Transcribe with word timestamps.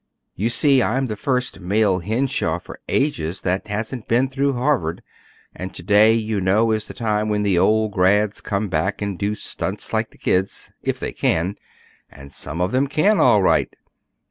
You 0.33 0.49
see 0.49 0.81
I'm 0.81 1.05
the 1.05 1.15
first 1.15 1.59
male 1.59 1.99
Henshaw 1.99 2.57
for 2.57 2.79
ages 2.89 3.41
that 3.41 3.67
hasn't 3.67 4.07
been 4.07 4.29
through 4.29 4.53
Harvard; 4.53 5.03
and 5.53 5.75
to 5.75 5.83
day, 5.83 6.15
you 6.15 6.41
know, 6.41 6.71
is 6.71 6.87
the 6.87 6.95
time 6.95 7.29
when 7.29 7.43
the 7.43 7.59
old 7.59 7.91
grads 7.91 8.41
come 8.41 8.67
back 8.67 8.99
and 9.03 9.19
do 9.19 9.35
stunts 9.35 9.93
like 9.93 10.09
the 10.09 10.17
kids 10.17 10.71
if 10.81 10.99
they 10.99 11.13
can 11.13 11.55
(and 12.09 12.31
some 12.33 12.61
of 12.61 12.71
them 12.71 12.87
can 12.87 13.19
all 13.19 13.43
right!). 13.43 13.71